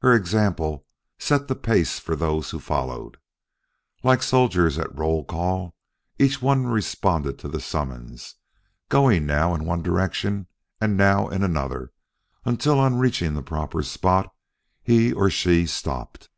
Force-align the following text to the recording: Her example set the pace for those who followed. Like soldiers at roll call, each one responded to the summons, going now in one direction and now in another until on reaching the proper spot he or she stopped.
Her 0.00 0.14
example 0.14 0.86
set 1.18 1.46
the 1.46 1.54
pace 1.54 1.98
for 1.98 2.16
those 2.16 2.48
who 2.48 2.58
followed. 2.58 3.18
Like 4.02 4.22
soldiers 4.22 4.78
at 4.78 4.98
roll 4.98 5.26
call, 5.26 5.74
each 6.18 6.40
one 6.40 6.68
responded 6.68 7.38
to 7.40 7.48
the 7.48 7.60
summons, 7.60 8.36
going 8.88 9.26
now 9.26 9.54
in 9.54 9.66
one 9.66 9.82
direction 9.82 10.46
and 10.80 10.96
now 10.96 11.28
in 11.28 11.42
another 11.42 11.92
until 12.46 12.78
on 12.78 12.98
reaching 12.98 13.34
the 13.34 13.42
proper 13.42 13.82
spot 13.82 14.34
he 14.82 15.12
or 15.12 15.28
she 15.28 15.66
stopped. 15.66 16.30